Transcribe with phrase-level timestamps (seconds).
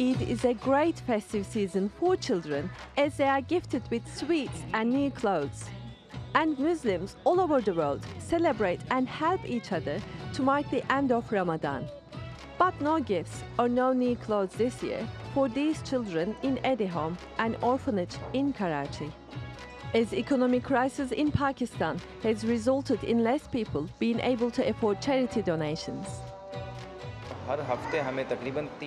[0.00, 4.90] Eid is a great festive season for children as they are gifted with sweets and
[4.90, 5.68] new clothes.
[6.34, 10.00] And Muslims all over the world celebrate and help each other
[10.32, 11.86] to mark the end of Ramadan.
[12.56, 17.18] But no gifts or no new clothes this year for these children in Edhi Home,
[17.36, 19.12] an orphanage in Karachi.
[19.92, 25.42] As economic crisis in Pakistan has resulted in less people being able to afford charity
[25.42, 26.06] donations.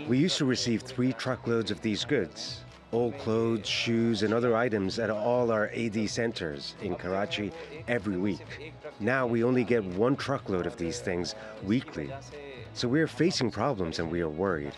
[0.08, 2.62] We used to receive three truckloads of these goods
[2.92, 7.52] old clothes, shoes, and other items at all our Edhi centers in Karachi
[7.88, 8.74] every week.
[9.02, 12.10] Now we only get one truckload of these things weekly.
[12.74, 14.74] So we are facing problems and we are worried.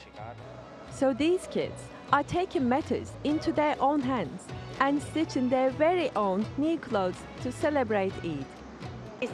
[0.91, 1.80] So these kids
[2.11, 4.41] are taking matters into their own hands
[4.80, 8.45] and stitching their very own new clothes to celebrate Eid.
[9.20, 9.31] This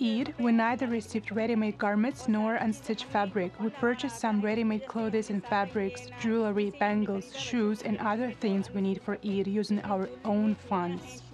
[0.00, 3.60] Eid, we neither received ready-made garments nor unstitched fabric.
[3.60, 9.02] We purchased some ready-made clothes and fabrics, jewelry, bangles, shoes, and other things we need
[9.02, 11.24] for Eid using our own funds.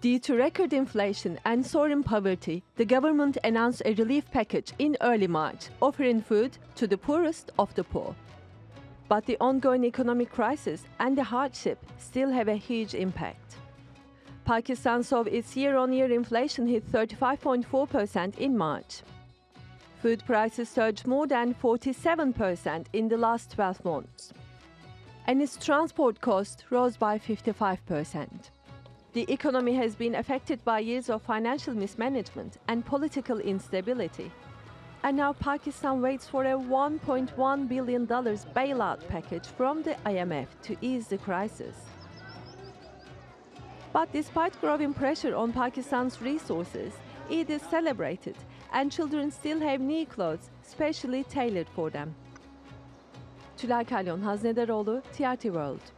[0.00, 5.26] Due to record inflation and soaring poverty, the government announced a relief package in early
[5.26, 8.16] March, offering food to the poorest of the poor.
[9.06, 13.56] But the ongoing economic crisis and the hardship still have a huge impact.
[14.44, 19.02] Pakistan saw its year on year inflation hit 35.4% in March.
[20.02, 24.34] Food prices surged more than 47% in the last 12 months.
[25.26, 28.28] And its transport cost rose by 55%.
[29.14, 34.30] The economy has been affected by years of financial mismanagement and political instability.
[35.04, 41.08] And now Pakistan waits for a $1.1 billion bailout package from the IMF to ease
[41.08, 41.76] the crisis.
[43.94, 46.92] But despite growing pressure on Pakistan's resources,
[47.30, 48.34] Eid is celebrated
[48.72, 52.12] and children still have new clothes specially tailored for them.
[53.56, 55.92] Tülay Kalyon, Haznedaroğlu, TRT World.